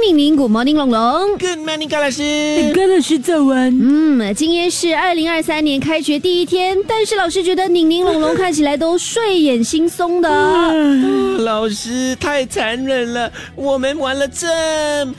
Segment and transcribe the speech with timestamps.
[0.00, 1.38] 宁宁，Good morning，龙龙。
[1.38, 2.72] ！Good morning，高老师。
[2.74, 3.70] 高老师早安。
[3.80, 11.42] 嗯，今天是二零二三年开学第一天，但是老师觉得宁宁、龙龙看起来都睡眼惺忪的。
[11.44, 14.46] 老师太残忍了，我们玩了这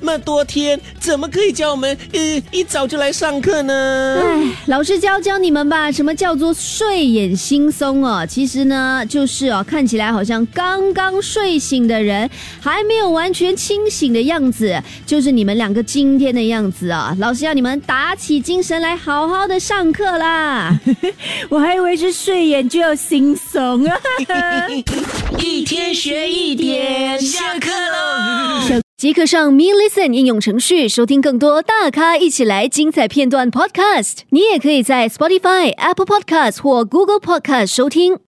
[0.00, 4.22] 么多天，怎么可以叫我们呃一早就来上课呢？
[4.22, 8.26] 哎，老师教教你们吧，什么叫做睡眼惺忪哦？
[8.26, 12.28] 其实呢，就是哦，看起来好像刚刚睡醒的人，
[12.60, 14.50] 还没有完全清醒的样
[14.80, 17.14] 子，就是你们两个今天的样子啊！
[17.18, 20.78] 老师要你们打起精神来，好好的上课啦！
[21.50, 24.68] 我还以为是睡眼就要惺忪啊。
[25.38, 28.80] 一天学一点，下课喽！
[28.96, 34.18] 即刻上 Me Listen 应用程序收听更多大咖一起来精彩片段 Podcast。
[34.30, 38.18] 你也可以在 Spotify、Apple Podcast 或 Google Podcast 收听。